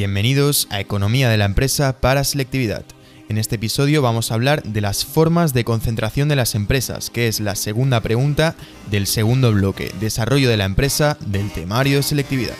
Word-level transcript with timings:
Bienvenidos 0.00 0.66
a 0.70 0.80
Economía 0.80 1.28
de 1.28 1.36
la 1.36 1.44
Empresa 1.44 2.00
para 2.00 2.24
Selectividad. 2.24 2.86
En 3.28 3.36
este 3.36 3.56
episodio 3.56 4.00
vamos 4.00 4.30
a 4.30 4.34
hablar 4.34 4.62
de 4.62 4.80
las 4.80 5.04
formas 5.04 5.52
de 5.52 5.62
concentración 5.62 6.26
de 6.26 6.36
las 6.36 6.54
empresas, 6.54 7.10
que 7.10 7.28
es 7.28 7.38
la 7.38 7.54
segunda 7.54 8.00
pregunta 8.00 8.54
del 8.90 9.06
segundo 9.06 9.52
bloque, 9.52 9.92
desarrollo 10.00 10.48
de 10.48 10.56
la 10.56 10.64
empresa 10.64 11.18
del 11.20 11.52
temario 11.52 11.98
de 11.98 12.02
selectividad. 12.02 12.54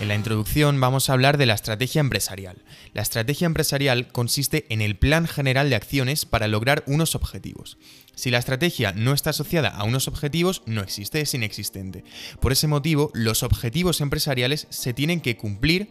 En 0.00 0.06
la 0.06 0.14
introducción 0.14 0.80
vamos 0.80 1.10
a 1.10 1.12
hablar 1.12 1.38
de 1.38 1.46
la 1.46 1.54
estrategia 1.54 1.98
empresarial. 1.98 2.62
La 2.94 3.02
estrategia 3.02 3.46
empresarial 3.46 4.06
consiste 4.12 4.64
en 4.68 4.80
el 4.80 4.96
plan 4.96 5.26
general 5.26 5.70
de 5.70 5.76
acciones 5.76 6.24
para 6.24 6.46
lograr 6.46 6.84
unos 6.86 7.16
objetivos. 7.16 7.78
Si 8.14 8.30
la 8.30 8.38
estrategia 8.38 8.92
no 8.92 9.12
está 9.12 9.30
asociada 9.30 9.70
a 9.70 9.82
unos 9.82 10.06
objetivos, 10.06 10.62
no 10.66 10.82
existe, 10.82 11.20
es 11.20 11.34
inexistente. 11.34 12.04
Por 12.40 12.52
ese 12.52 12.68
motivo, 12.68 13.10
los 13.12 13.42
objetivos 13.42 14.00
empresariales 14.00 14.68
se 14.70 14.94
tienen 14.94 15.20
que 15.20 15.36
cumplir 15.36 15.90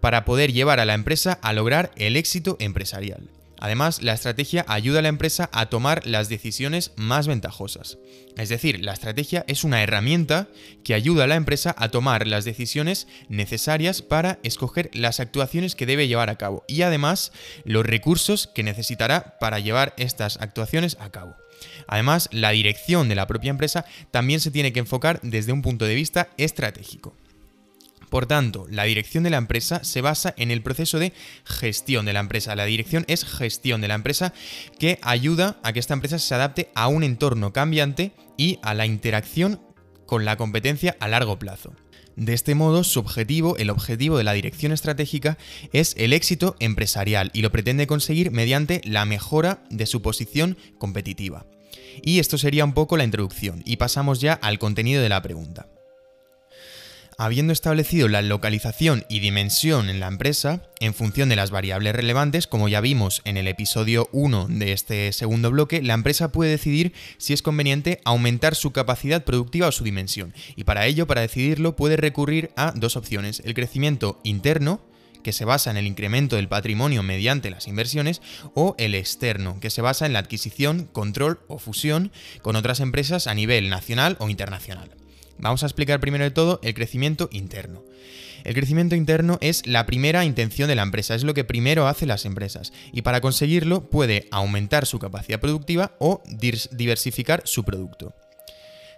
para 0.00 0.24
poder 0.24 0.52
llevar 0.52 0.78
a 0.78 0.84
la 0.84 0.94
empresa 0.94 1.32
a 1.42 1.52
lograr 1.52 1.90
el 1.96 2.16
éxito 2.16 2.56
empresarial. 2.60 3.30
Además, 3.60 4.02
la 4.02 4.14
estrategia 4.14 4.64
ayuda 4.68 5.00
a 5.00 5.02
la 5.02 5.08
empresa 5.08 5.50
a 5.52 5.66
tomar 5.66 6.06
las 6.06 6.28
decisiones 6.28 6.92
más 6.96 7.26
ventajosas. 7.26 7.98
Es 8.36 8.48
decir, 8.48 8.82
la 8.82 8.94
estrategia 8.94 9.44
es 9.48 9.64
una 9.64 9.82
herramienta 9.82 10.48
que 10.82 10.94
ayuda 10.94 11.24
a 11.24 11.26
la 11.26 11.36
empresa 11.36 11.74
a 11.78 11.90
tomar 11.90 12.26
las 12.26 12.46
decisiones 12.46 13.06
necesarias 13.28 14.00
para 14.00 14.38
escoger 14.42 14.90
las 14.94 15.20
actuaciones 15.20 15.74
que 15.74 15.86
debe 15.86 16.08
llevar 16.08 16.30
a 16.30 16.36
cabo 16.36 16.64
y 16.66 16.82
además 16.82 17.32
los 17.64 17.84
recursos 17.84 18.48
que 18.54 18.62
necesitará 18.62 19.36
para 19.38 19.58
llevar 19.58 19.94
estas 19.98 20.38
actuaciones 20.38 20.96
a 20.98 21.10
cabo. 21.10 21.36
Además, 21.86 22.28
la 22.32 22.50
dirección 22.50 23.08
de 23.08 23.14
la 23.14 23.26
propia 23.26 23.50
empresa 23.50 23.84
también 24.10 24.40
se 24.40 24.50
tiene 24.50 24.72
que 24.72 24.80
enfocar 24.80 25.20
desde 25.22 25.52
un 25.52 25.60
punto 25.60 25.84
de 25.84 25.94
vista 25.94 26.30
estratégico. 26.38 27.14
Por 28.10 28.26
tanto, 28.26 28.66
la 28.68 28.84
dirección 28.84 29.22
de 29.22 29.30
la 29.30 29.38
empresa 29.38 29.84
se 29.84 30.00
basa 30.00 30.34
en 30.36 30.50
el 30.50 30.62
proceso 30.62 30.98
de 30.98 31.12
gestión 31.44 32.04
de 32.04 32.12
la 32.12 32.20
empresa. 32.20 32.56
La 32.56 32.64
dirección 32.64 33.04
es 33.08 33.24
gestión 33.24 33.80
de 33.80 33.88
la 33.88 33.94
empresa 33.94 34.34
que 34.78 34.98
ayuda 35.02 35.58
a 35.62 35.72
que 35.72 35.78
esta 35.78 35.94
empresa 35.94 36.18
se 36.18 36.34
adapte 36.34 36.70
a 36.74 36.88
un 36.88 37.04
entorno 37.04 37.52
cambiante 37.52 38.12
y 38.36 38.58
a 38.62 38.74
la 38.74 38.84
interacción 38.84 39.60
con 40.06 40.24
la 40.24 40.36
competencia 40.36 40.96
a 40.98 41.06
largo 41.06 41.38
plazo. 41.38 41.72
De 42.16 42.34
este 42.34 42.56
modo, 42.56 42.82
su 42.82 42.98
objetivo, 42.98 43.56
el 43.56 43.70
objetivo 43.70 44.18
de 44.18 44.24
la 44.24 44.32
dirección 44.32 44.72
estratégica, 44.72 45.38
es 45.72 45.94
el 45.96 46.12
éxito 46.12 46.56
empresarial 46.58 47.30
y 47.32 47.42
lo 47.42 47.52
pretende 47.52 47.86
conseguir 47.86 48.32
mediante 48.32 48.80
la 48.84 49.04
mejora 49.04 49.62
de 49.70 49.86
su 49.86 50.02
posición 50.02 50.58
competitiva. 50.78 51.46
Y 52.02 52.18
esto 52.18 52.38
sería 52.38 52.64
un 52.64 52.74
poco 52.74 52.96
la 52.96 53.04
introducción, 53.04 53.62
y 53.64 53.76
pasamos 53.76 54.20
ya 54.20 54.32
al 54.32 54.58
contenido 54.58 55.00
de 55.00 55.08
la 55.08 55.22
pregunta. 55.22 55.68
Habiendo 57.22 57.52
establecido 57.52 58.08
la 58.08 58.22
localización 58.22 59.04
y 59.10 59.20
dimensión 59.20 59.90
en 59.90 60.00
la 60.00 60.06
empresa, 60.06 60.62
en 60.80 60.94
función 60.94 61.28
de 61.28 61.36
las 61.36 61.50
variables 61.50 61.94
relevantes, 61.94 62.46
como 62.46 62.66
ya 62.66 62.80
vimos 62.80 63.20
en 63.26 63.36
el 63.36 63.46
episodio 63.46 64.08
1 64.12 64.46
de 64.48 64.72
este 64.72 65.12
segundo 65.12 65.50
bloque, 65.50 65.82
la 65.82 65.92
empresa 65.92 66.32
puede 66.32 66.52
decidir 66.52 66.94
si 67.18 67.34
es 67.34 67.42
conveniente 67.42 68.00
aumentar 68.06 68.54
su 68.54 68.70
capacidad 68.70 69.22
productiva 69.22 69.68
o 69.68 69.72
su 69.72 69.84
dimensión. 69.84 70.32
Y 70.56 70.64
para 70.64 70.86
ello, 70.86 71.06
para 71.06 71.20
decidirlo, 71.20 71.76
puede 71.76 71.98
recurrir 71.98 72.52
a 72.56 72.72
dos 72.74 72.96
opciones. 72.96 73.42
El 73.44 73.52
crecimiento 73.52 74.18
interno, 74.24 74.80
que 75.22 75.34
se 75.34 75.44
basa 75.44 75.70
en 75.70 75.76
el 75.76 75.86
incremento 75.86 76.36
del 76.36 76.48
patrimonio 76.48 77.02
mediante 77.02 77.50
las 77.50 77.68
inversiones, 77.68 78.22
o 78.54 78.74
el 78.78 78.94
externo, 78.94 79.60
que 79.60 79.68
se 79.68 79.82
basa 79.82 80.06
en 80.06 80.14
la 80.14 80.20
adquisición, 80.20 80.86
control 80.86 81.40
o 81.48 81.58
fusión 81.58 82.12
con 82.40 82.56
otras 82.56 82.80
empresas 82.80 83.26
a 83.26 83.34
nivel 83.34 83.68
nacional 83.68 84.16
o 84.20 84.30
internacional. 84.30 84.99
Vamos 85.40 85.62
a 85.62 85.66
explicar 85.66 86.00
primero 86.00 86.24
de 86.24 86.30
todo 86.30 86.60
el 86.62 86.74
crecimiento 86.74 87.28
interno. 87.32 87.82
El 88.44 88.54
crecimiento 88.54 88.94
interno 88.94 89.38
es 89.40 89.66
la 89.66 89.86
primera 89.86 90.24
intención 90.24 90.68
de 90.68 90.74
la 90.74 90.82
empresa, 90.82 91.14
es 91.14 91.24
lo 91.24 91.34
que 91.34 91.44
primero 91.44 91.86
hacen 91.86 92.08
las 92.08 92.24
empresas, 92.24 92.72
y 92.92 93.02
para 93.02 93.20
conseguirlo 93.20 93.90
puede 93.90 94.28
aumentar 94.30 94.86
su 94.86 94.98
capacidad 94.98 95.40
productiva 95.40 95.92
o 95.98 96.22
diversificar 96.30 97.42
su 97.44 97.64
producto. 97.64 98.14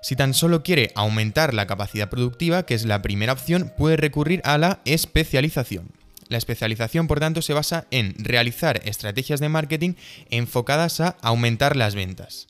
Si 0.00 0.16
tan 0.16 0.34
solo 0.34 0.62
quiere 0.62 0.90
aumentar 0.96 1.54
la 1.54 1.66
capacidad 1.66 2.10
productiva, 2.10 2.64
que 2.64 2.74
es 2.74 2.84
la 2.84 3.02
primera 3.02 3.32
opción, 3.32 3.72
puede 3.76 3.96
recurrir 3.96 4.40
a 4.44 4.58
la 4.58 4.80
especialización. 4.84 5.90
La 6.28 6.38
especialización, 6.38 7.06
por 7.06 7.20
tanto, 7.20 7.42
se 7.42 7.52
basa 7.52 7.86
en 7.90 8.14
realizar 8.18 8.80
estrategias 8.84 9.38
de 9.38 9.48
marketing 9.48 9.94
enfocadas 10.30 11.00
a 11.00 11.16
aumentar 11.20 11.76
las 11.76 11.94
ventas. 11.94 12.48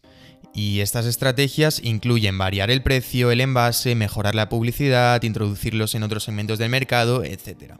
Y 0.55 0.81
estas 0.81 1.07
estrategias 1.07 1.81
incluyen 1.83 2.37
variar 2.37 2.71
el 2.71 2.83
precio, 2.83 3.31
el 3.31 3.41
envase, 3.41 3.95
mejorar 3.95 4.35
la 4.35 4.49
publicidad, 4.49 5.23
introducirlos 5.23 5.95
en 5.95 6.03
otros 6.03 6.25
segmentos 6.25 6.59
del 6.59 6.69
mercado, 6.69 7.25
etc. 7.25 7.75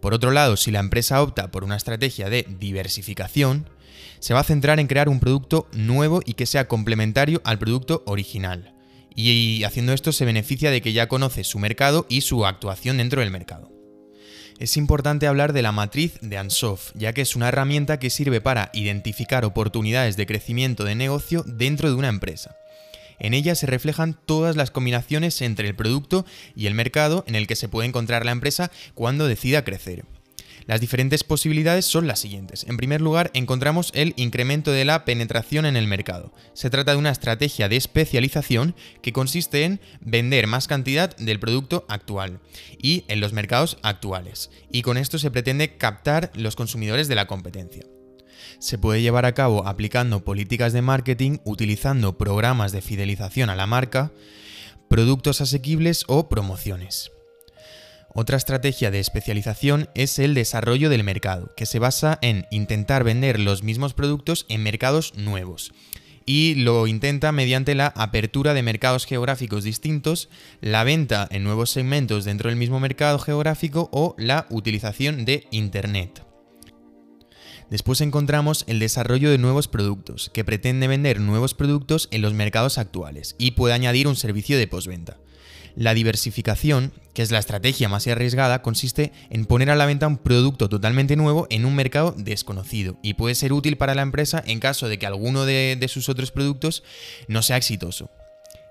Por 0.00 0.14
otro 0.14 0.32
lado, 0.32 0.56
si 0.56 0.70
la 0.70 0.80
empresa 0.80 1.22
opta 1.22 1.50
por 1.50 1.62
una 1.62 1.76
estrategia 1.76 2.28
de 2.28 2.46
diversificación, 2.58 3.70
se 4.18 4.34
va 4.34 4.40
a 4.40 4.44
centrar 4.44 4.80
en 4.80 4.88
crear 4.88 5.08
un 5.08 5.20
producto 5.20 5.68
nuevo 5.72 6.20
y 6.24 6.34
que 6.34 6.46
sea 6.46 6.66
complementario 6.66 7.40
al 7.44 7.58
producto 7.58 8.02
original. 8.06 8.74
Y 9.14 9.62
haciendo 9.64 9.92
esto 9.92 10.12
se 10.12 10.24
beneficia 10.24 10.70
de 10.70 10.80
que 10.80 10.92
ya 10.92 11.08
conoce 11.08 11.44
su 11.44 11.58
mercado 11.58 12.06
y 12.08 12.22
su 12.22 12.46
actuación 12.46 12.98
dentro 12.98 13.20
del 13.20 13.30
mercado 13.30 13.77
es 14.58 14.76
importante 14.76 15.26
hablar 15.26 15.52
de 15.52 15.62
la 15.62 15.72
matriz 15.72 16.18
de 16.20 16.36
Ansoff, 16.36 16.90
ya 16.94 17.12
que 17.12 17.22
es 17.22 17.36
una 17.36 17.48
herramienta 17.48 17.98
que 17.98 18.10
sirve 18.10 18.40
para 18.40 18.70
identificar 18.72 19.44
oportunidades 19.44 20.16
de 20.16 20.26
crecimiento 20.26 20.84
de 20.84 20.94
negocio 20.94 21.44
dentro 21.46 21.88
de 21.88 21.94
una 21.94 22.08
empresa. 22.08 22.56
En 23.20 23.34
ella 23.34 23.54
se 23.54 23.66
reflejan 23.66 24.18
todas 24.26 24.56
las 24.56 24.70
combinaciones 24.70 25.40
entre 25.42 25.68
el 25.68 25.74
producto 25.74 26.24
y 26.54 26.66
el 26.66 26.74
mercado 26.74 27.24
en 27.26 27.34
el 27.34 27.46
que 27.46 27.56
se 27.56 27.68
puede 27.68 27.88
encontrar 27.88 28.24
la 28.24 28.32
empresa 28.32 28.70
cuando 28.94 29.26
decida 29.26 29.64
crecer. 29.64 30.04
Las 30.68 30.82
diferentes 30.82 31.24
posibilidades 31.24 31.86
son 31.86 32.06
las 32.06 32.20
siguientes. 32.20 32.66
En 32.68 32.76
primer 32.76 33.00
lugar, 33.00 33.30
encontramos 33.32 33.90
el 33.94 34.12
incremento 34.16 34.70
de 34.70 34.84
la 34.84 35.06
penetración 35.06 35.64
en 35.64 35.76
el 35.76 35.86
mercado. 35.86 36.34
Se 36.52 36.68
trata 36.68 36.92
de 36.92 36.98
una 36.98 37.10
estrategia 37.10 37.70
de 37.70 37.76
especialización 37.76 38.76
que 39.00 39.14
consiste 39.14 39.64
en 39.64 39.80
vender 40.02 40.46
más 40.46 40.68
cantidad 40.68 41.16
del 41.16 41.40
producto 41.40 41.86
actual 41.88 42.40
y 42.76 43.06
en 43.08 43.20
los 43.20 43.32
mercados 43.32 43.78
actuales. 43.82 44.50
Y 44.70 44.82
con 44.82 44.98
esto 44.98 45.18
se 45.18 45.30
pretende 45.30 45.78
captar 45.78 46.30
los 46.34 46.54
consumidores 46.54 47.08
de 47.08 47.14
la 47.14 47.26
competencia 47.26 47.86
se 48.60 48.78
puede 48.78 49.02
llevar 49.02 49.24
a 49.24 49.34
cabo 49.34 49.68
aplicando 49.68 50.24
políticas 50.24 50.72
de 50.72 50.82
marketing, 50.82 51.38
utilizando 51.44 52.18
programas 52.18 52.72
de 52.72 52.82
fidelización 52.82 53.50
a 53.50 53.56
la 53.56 53.66
marca, 53.66 54.10
productos 54.88 55.40
asequibles 55.40 56.04
o 56.08 56.28
promociones. 56.28 57.12
Otra 58.14 58.36
estrategia 58.36 58.90
de 58.90 59.00
especialización 59.00 59.90
es 59.94 60.18
el 60.18 60.34
desarrollo 60.34 60.88
del 60.88 61.04
mercado, 61.04 61.52
que 61.56 61.66
se 61.66 61.78
basa 61.78 62.18
en 62.22 62.46
intentar 62.50 63.04
vender 63.04 63.38
los 63.38 63.62
mismos 63.62 63.94
productos 63.94 64.46
en 64.48 64.62
mercados 64.62 65.14
nuevos. 65.16 65.72
Y 66.24 66.56
lo 66.56 66.86
intenta 66.86 67.32
mediante 67.32 67.74
la 67.74 67.86
apertura 67.88 68.54
de 68.54 68.62
mercados 68.62 69.06
geográficos 69.06 69.64
distintos, 69.64 70.28
la 70.60 70.84
venta 70.84 71.28
en 71.30 71.44
nuevos 71.44 71.70
segmentos 71.70 72.24
dentro 72.24 72.48
del 72.50 72.58
mismo 72.58 72.80
mercado 72.80 73.18
geográfico 73.18 73.88
o 73.92 74.14
la 74.18 74.46
utilización 74.50 75.24
de 75.24 75.46
Internet. 75.50 76.22
Después 77.70 78.00
encontramos 78.00 78.64
el 78.66 78.78
desarrollo 78.78 79.30
de 79.30 79.38
nuevos 79.38 79.68
productos, 79.68 80.30
que 80.32 80.44
pretende 80.44 80.88
vender 80.88 81.20
nuevos 81.20 81.52
productos 81.52 82.08
en 82.10 82.22
los 82.22 82.32
mercados 82.32 82.78
actuales 82.78 83.36
y 83.38 83.50
puede 83.50 83.74
añadir 83.74 84.08
un 84.08 84.16
servicio 84.16 84.56
de 84.56 84.66
postventa. 84.66 85.18
La 85.78 85.94
diversificación, 85.94 86.92
que 87.14 87.22
es 87.22 87.30
la 87.30 87.38
estrategia 87.38 87.88
más 87.88 88.04
arriesgada, 88.08 88.62
consiste 88.62 89.12
en 89.30 89.46
poner 89.46 89.70
a 89.70 89.76
la 89.76 89.86
venta 89.86 90.08
un 90.08 90.16
producto 90.16 90.68
totalmente 90.68 91.14
nuevo 91.14 91.46
en 91.50 91.64
un 91.64 91.76
mercado 91.76 92.16
desconocido 92.18 92.98
y 93.00 93.14
puede 93.14 93.36
ser 93.36 93.52
útil 93.52 93.76
para 93.76 93.94
la 93.94 94.02
empresa 94.02 94.42
en 94.44 94.58
caso 94.58 94.88
de 94.88 94.98
que 94.98 95.06
alguno 95.06 95.44
de, 95.44 95.78
sus 95.88 96.08
otros 96.08 96.32
productos 96.32 96.82
no 97.28 97.42
sea 97.42 97.58
exitoso. 97.58 98.10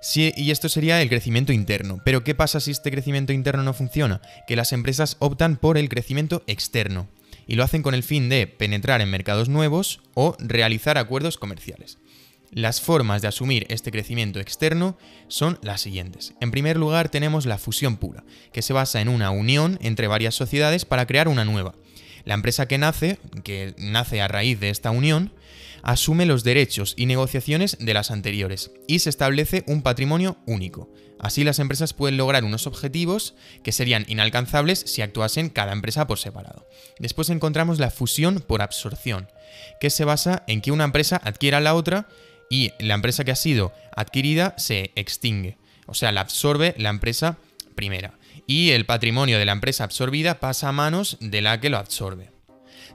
Sí, 0.01 0.33
y 0.35 0.51
esto 0.51 0.67
sería 0.67 1.01
el 1.01 1.07
crecimiento 1.07 1.53
interno. 1.53 2.01
Pero 2.03 2.25
¿qué 2.25 2.35
pasa 2.35 2.59
si 2.59 2.71
este 2.71 2.91
crecimiento 2.91 3.31
interno 3.31 3.63
no 3.63 3.73
funciona? 3.73 4.19
Que 4.45 4.57
las 4.57 4.73
empresas 4.73 5.15
optan 5.19 5.55
por 5.55 5.77
el 5.77 5.87
crecimiento 5.87 6.43
externo 6.45 7.07
y 7.47 7.55
lo 7.55 7.63
hacen 7.63 7.83
con 7.83 7.93
el 7.93 8.03
fin 8.03 8.27
de 8.27 8.47
penetrar 8.47 8.99
en 8.99 9.09
mercados 9.09 9.47
nuevos 9.47 10.01
o 10.13 10.35
realizar 10.39 10.97
acuerdos 10.97 11.37
comerciales. 11.37 11.99
Las 12.51 12.79
formas 12.79 13.21
de 13.21 13.27
asumir 13.27 13.65
este 13.69 13.91
crecimiento 13.91 14.39
externo 14.39 14.97
son 15.27 15.59
las 15.61 15.81
siguientes. 15.81 16.33
En 16.39 16.51
primer 16.51 16.77
lugar 16.77 17.09
tenemos 17.09 17.45
la 17.45 17.57
fusión 17.57 17.97
pura, 17.97 18.23
que 18.53 18.61
se 18.61 18.73
basa 18.73 19.01
en 19.01 19.09
una 19.09 19.31
unión 19.31 19.77
entre 19.81 20.07
varias 20.07 20.35
sociedades 20.35 20.85
para 20.85 21.05
crear 21.05 21.27
una 21.27 21.45
nueva. 21.45 21.75
La 22.23 22.33
empresa 22.33 22.67
que 22.67 22.77
nace, 22.77 23.19
que 23.43 23.73
nace 23.77 24.21
a 24.21 24.27
raíz 24.27 24.59
de 24.59 24.69
esta 24.69 24.91
unión, 24.91 25.33
asume 25.81 26.25
los 26.25 26.43
derechos 26.43 26.93
y 26.97 27.05
negociaciones 27.05 27.77
de 27.79 27.93
las 27.93 28.11
anteriores 28.11 28.71
y 28.87 28.99
se 28.99 29.09
establece 29.09 29.63
un 29.67 29.81
patrimonio 29.81 30.37
único. 30.45 30.89
Así 31.19 31.43
las 31.43 31.59
empresas 31.59 31.93
pueden 31.93 32.17
lograr 32.17 32.43
unos 32.43 32.67
objetivos 32.67 33.35
que 33.63 33.71
serían 33.71 34.05
inalcanzables 34.07 34.79
si 34.79 35.01
actuasen 35.01 35.49
cada 35.49 35.71
empresa 35.71 36.05
por 36.07 36.19
separado. 36.19 36.67
Después 36.99 37.29
encontramos 37.29 37.79
la 37.79 37.89
fusión 37.89 38.43
por 38.45 38.61
absorción, 38.61 39.29
que 39.79 39.89
se 39.89 40.05
basa 40.05 40.43
en 40.47 40.61
que 40.61 40.71
una 40.71 40.83
empresa 40.83 41.19
adquiera 41.23 41.59
la 41.59 41.73
otra 41.73 42.07
y 42.49 42.71
la 42.79 42.95
empresa 42.95 43.23
que 43.23 43.31
ha 43.31 43.35
sido 43.35 43.73
adquirida 43.95 44.53
se 44.57 44.91
extingue. 44.95 45.57
O 45.85 45.93
sea, 45.93 46.11
la 46.11 46.21
absorbe 46.21 46.75
la 46.77 46.89
empresa 46.89 47.37
primera. 47.75 48.17
Y 48.45 48.71
el 48.71 48.85
patrimonio 48.85 49.39
de 49.39 49.45
la 49.45 49.51
empresa 49.51 49.83
absorbida 49.83 50.39
pasa 50.39 50.69
a 50.69 50.73
manos 50.73 51.17
de 51.19 51.41
la 51.41 51.59
que 51.59 51.69
lo 51.69 51.77
absorbe. 51.77 52.31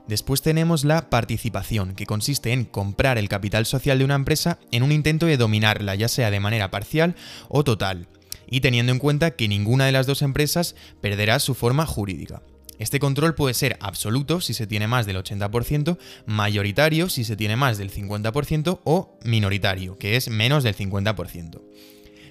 Después 0.07 0.41
tenemos 0.41 0.83
la 0.83 1.09
participación, 1.09 1.95
que 1.95 2.05
consiste 2.05 2.51
en 2.51 2.65
comprar 2.65 3.17
el 3.17 3.29
capital 3.29 3.65
social 3.65 3.99
de 3.99 4.05
una 4.05 4.15
empresa 4.15 4.59
en 4.71 4.83
un 4.83 4.91
intento 4.91 5.25
de 5.25 5.37
dominarla, 5.37 5.95
ya 5.95 6.09
sea 6.09 6.29
de 6.29 6.41
manera 6.41 6.71
parcial 6.71 7.15
o 7.47 7.63
total, 7.63 8.07
y 8.49 8.59
teniendo 8.59 8.91
en 8.91 8.99
cuenta 8.99 9.31
que 9.31 9.47
ninguna 9.47 9.85
de 9.85 9.93
las 9.93 10.05
dos 10.05 10.21
empresas 10.21 10.75
perderá 10.99 11.39
su 11.39 11.55
forma 11.55 11.85
jurídica. 11.85 12.41
Este 12.79 12.99
control 12.99 13.35
puede 13.35 13.53
ser 13.53 13.77
absoluto 13.79 14.41
si 14.41 14.53
se 14.53 14.67
tiene 14.67 14.87
más 14.87 15.05
del 15.05 15.17
80%, 15.17 15.97
mayoritario 16.25 17.09
si 17.09 17.23
se 17.23 17.35
tiene 17.35 17.55
más 17.55 17.77
del 17.77 17.91
50% 17.91 18.81
o 18.83 19.17
minoritario, 19.23 19.97
que 19.97 20.15
es 20.15 20.29
menos 20.29 20.63
del 20.63 20.75
50%. 20.75 21.61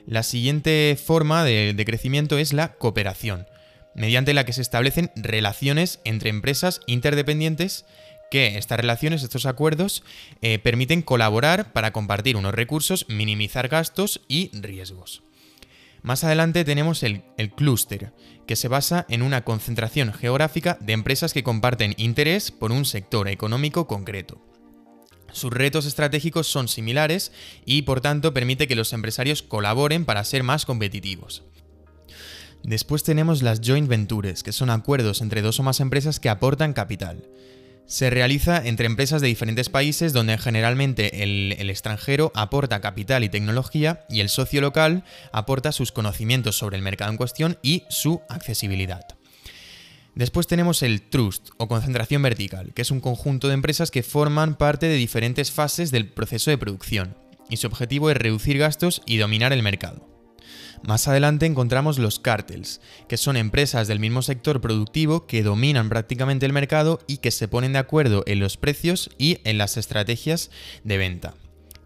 La 0.07 0.23
siguiente 0.23 0.99
forma 1.03 1.45
de, 1.45 1.81
crecimiento 1.87 2.39
es 2.39 2.53
la 2.53 2.75
cooperación, 2.75 3.47
mediante 3.95 4.35
la 4.35 4.45
que 4.45 4.53
se 4.53 4.63
establecen 4.63 5.13
relaciones 5.15 6.01
entre 6.05 6.31
empresas 6.31 6.81
interdependientes 6.87 7.85
que 8.31 8.57
estas 8.57 8.81
relaciones, 8.81 9.23
estos 9.23 9.47
acuerdos, 9.47 10.03
eh, 10.41 10.59
permiten 10.59 11.03
colaborar 11.03 11.73
para 11.73 11.93
compartir 11.93 12.37
unos 12.37 12.55
recursos, 12.55 13.07
minimizar 13.09 13.69
gastos 13.69 14.23
y 14.27 14.51
riesgos. 14.59 15.23
Más 16.03 16.25
adelante 16.25 16.65
tenemos 16.65 17.05
el, 17.05 17.23
clúster, 17.57 18.13
que 18.47 18.57
se 18.57 18.69
basa 18.69 19.07
en 19.09 19.23
una 19.23 19.45
concentración 19.45 20.13
geográfica 20.13 20.77
de 20.81 20.95
empresas 20.95 21.33
que 21.33 21.45
comparten 21.45 21.95
interés 21.97 22.51
por 22.51 22.73
un 22.73 22.85
sector 22.85 23.29
económico 23.29 23.87
concreto. 23.87 24.41
Sus 25.31 25.53
retos 25.53 25.87
estratégicos 25.87 26.49
son 26.49 26.69
similares 26.69 27.33
y 27.65 27.83
por 27.83 28.01
tanto 28.01 28.35
permite 28.35 28.67
que 28.67 28.77
los 28.77 28.93
empresarios 28.93 29.43
colaboren 29.43 30.05
para 30.05 30.25
ser 30.25 30.43
más 30.43 30.67
competitivos. 30.67 31.45
Después 32.65 33.03
tenemos 33.03 33.43
las 33.43 33.61
joint 33.61 33.89
ventures, 33.89 34.43
que 34.43 34.53
son 34.53 34.71
acuerdos 34.71 35.21
entre 35.21 35.41
dos 35.41 35.59
o 35.61 35.63
más 35.63 35.81
empresas 35.81 36.21
que 36.21 36.29
aportan 36.29 36.75
capital. 36.75 37.25
Se 37.87 38.09
realiza 38.11 38.63
entre 38.65 38.87
empresas 38.87 39.21
de 39.21 39.29
diferentes 39.29 39.69
países 39.69 40.13
donde 40.13 40.39
generalmente 40.39 41.23
el, 41.23 41.69
extranjero 41.69 42.33
aporta 42.35 42.81
capital 42.81 43.25
y 43.25 43.29
tecnología 43.29 44.05
y 44.09 44.21
el 44.21 44.29
socio 44.29 44.61
local 44.61 45.05
aporta 45.33 45.73
sus 45.73 45.93
conocimientos 45.93 46.57
sobre 46.57 46.77
el 46.77 46.83
mercado 46.83 47.11
en 47.11 47.17
cuestión 47.17 47.59
y 47.63 47.85
su 47.89 48.23
accesibilidad. 48.29 49.05
Después 50.15 50.47
tenemos 50.47 50.83
el 50.83 51.03
trust 51.03 51.51
o 51.57 51.69
concentración 51.69 52.23
vertical, 52.23 52.73
que 52.75 52.83
es 52.83 52.91
un 52.91 53.01
conjunto 53.01 53.49
de 53.49 53.55
empresas 53.55 53.91
que 53.91 54.03
forman 54.03 54.57
parte 54.57 54.87
de 54.87 54.97
diferentes 54.97 55.51
fases 55.51 55.91
del 55.91 56.09
proceso 56.09 56.51
de 56.51 56.59
producción, 56.59 57.17
y 57.49 57.57
su 57.57 57.67
objetivo 57.67 58.11
es 58.11 58.17
reducir 58.17 58.59
gastos 58.59 59.03
y 59.07 59.17
dominar 59.17 59.53
el 59.53 59.63
mercado. 59.63 60.12
Más 60.83 61.07
adelante 61.09 61.47
encontramos 61.47 61.99
los 61.99 62.19
cártels, 62.19 62.81
que 63.09 63.17
son 63.17 63.37
empresas 63.37 63.89
del 63.89 64.01
mismo 64.01 64.23
sector 64.23 64.61
productivo 64.61 65.27
que 65.27 65.43
dominan 65.43 65.89
prácticamente 65.89 66.47
el 66.47 66.53
mercado 66.53 67.01
y 67.07 67.19
que 67.19 67.31
se 67.31 67.49
ponen 67.49 67.73
de 67.73 67.79
acuerdo 67.79 68.25
en 68.27 68.41
los 68.41 68.57
precios 68.57 69.11
y 69.19 69.39
en 69.45 69.59
las 69.59 69.77
estrategias 69.77 70.51
de 70.85 70.99
venta. 70.99 71.35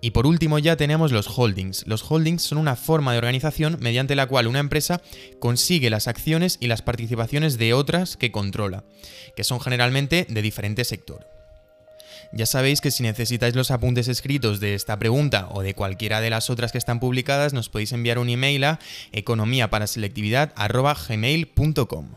Y 0.00 0.10
por 0.10 0.26
último 0.26 0.58
ya 0.58 0.76
tenemos 0.76 1.10
los 1.10 1.26
holdings. 1.36 1.86
Los 1.86 2.08
holdings 2.08 2.42
son 2.42 2.58
una 2.58 2.76
forma 2.76 3.12
de 3.12 3.18
organización 3.18 3.78
mediante 3.80 4.14
la 4.14 4.26
cual 4.26 4.46
una 4.46 4.60
empresa 4.60 5.02
consigue 5.40 5.90
las 5.90 6.06
acciones 6.06 6.58
y 6.60 6.66
las 6.66 6.82
participaciones 6.82 7.58
de 7.58 7.74
otras 7.74 8.16
que 8.16 8.30
controla, 8.30 8.84
que 9.36 9.44
son 9.44 9.60
generalmente 9.60 10.26
de 10.28 10.42
diferente 10.42 10.84
sector. 10.84 11.36
Ya 12.32 12.46
sabéis 12.46 12.80
que 12.80 12.90
si 12.90 13.02
necesitáis 13.02 13.54
los 13.54 13.70
apuntes 13.70 14.08
escritos 14.08 14.60
de 14.60 14.74
esta 14.74 14.98
pregunta 14.98 15.48
o 15.50 15.60
de 15.62 15.74
cualquiera 15.74 16.20
de 16.20 16.30
las 16.30 16.50
otras 16.50 16.72
que 16.72 16.78
están 16.78 17.00
publicadas, 17.00 17.52
nos 17.52 17.68
podéis 17.68 17.92
enviar 17.92 18.18
un 18.18 18.28
email 18.28 18.64
a 18.64 18.80
economíaparaselectividad.gmail.com. 19.12 22.08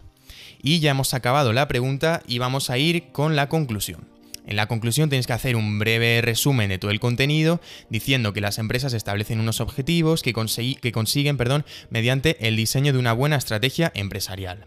Y 0.61 0.79
ya 0.79 0.91
hemos 0.91 1.13
acabado 1.13 1.53
la 1.53 1.67
pregunta 1.67 2.21
y 2.27 2.39
vamos 2.39 2.69
a 2.69 2.77
ir 2.77 3.11
con 3.11 3.35
la 3.35 3.49
conclusión. 3.49 4.07
En 4.45 4.55
la 4.55 4.67
conclusión 4.67 5.09
tenéis 5.09 5.27
que 5.27 5.33
hacer 5.33 5.55
un 5.55 5.77
breve 5.77 6.21
resumen 6.21 6.69
de 6.69 6.79
todo 6.79 6.89
el 6.89 6.99
contenido 6.99 7.61
diciendo 7.89 8.33
que 8.33 8.41
las 8.41 8.57
empresas 8.57 8.93
establecen 8.93 9.39
unos 9.39 9.61
objetivos 9.61 10.23
que, 10.23 10.33
que 10.81 10.91
consiguen 10.91 11.37
perdón, 11.37 11.65
mediante 11.91 12.47
el 12.47 12.55
diseño 12.55 12.91
de 12.91 12.99
una 12.99 13.13
buena 13.13 13.35
estrategia 13.35 13.91
empresarial. 13.93 14.65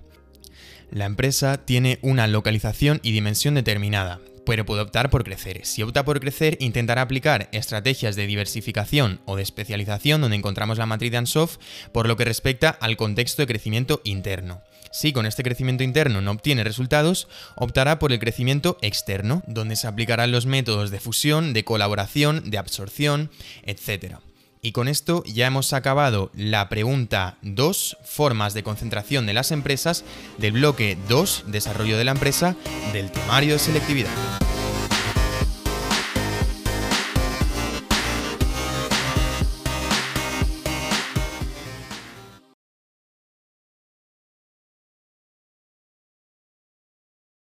La 0.92 1.06
empresa 1.06 1.64
tiene 1.64 1.98
una 2.02 2.28
localización 2.28 3.00
y 3.02 3.12
dimensión 3.12 3.54
determinada, 3.54 4.20
pero 4.44 4.64
puede 4.64 4.82
optar 4.82 5.10
por 5.10 5.24
crecer. 5.24 5.64
Si 5.64 5.82
opta 5.82 6.04
por 6.04 6.20
crecer, 6.20 6.56
intentará 6.60 7.02
aplicar 7.02 7.48
estrategias 7.52 8.16
de 8.16 8.26
diversificación 8.26 9.20
o 9.24 9.36
de 9.36 9.42
especialización 9.42 10.20
donde 10.20 10.36
encontramos 10.36 10.78
la 10.78 10.86
matriz 10.86 11.10
de 11.10 11.18
Ansoff 11.18 11.58
por 11.92 12.06
lo 12.06 12.16
que 12.16 12.24
respecta 12.24 12.70
al 12.70 12.96
contexto 12.96 13.42
de 13.42 13.46
crecimiento 13.46 14.00
interno. 14.04 14.62
Si 14.92 15.12
con 15.14 15.24
este 15.24 15.42
crecimiento 15.42 15.82
interno 15.82 16.20
no 16.20 16.32
obtiene 16.32 16.64
resultados, 16.64 17.26
optará 17.56 17.98
por 17.98 18.12
el 18.12 18.18
crecimiento 18.18 18.76
externo, 18.82 19.42
donde 19.46 19.76
se 19.76 19.86
aplicarán 19.86 20.32
los 20.32 20.44
métodos 20.44 20.90
de 20.90 21.00
fusión, 21.00 21.54
de 21.54 21.64
colaboración, 21.64 22.50
de 22.50 22.58
absorción, 22.58 23.30
etc. 23.64 24.16
Y 24.64 24.70
con 24.70 24.86
esto 24.86 25.24
ya 25.24 25.48
hemos 25.48 25.72
acabado 25.72 26.30
la 26.36 26.68
pregunta 26.68 27.36
2, 27.42 27.96
formas 28.04 28.54
de 28.54 28.62
concentración 28.62 29.26
de 29.26 29.34
las 29.34 29.50
empresas, 29.50 30.04
del 30.38 30.52
bloque 30.52 30.96
2, 31.08 31.46
desarrollo 31.48 31.98
de 31.98 32.04
la 32.04 32.12
empresa, 32.12 32.54
del 32.92 33.10
temario 33.10 33.54
de 33.54 33.58
selectividad. 33.58 34.41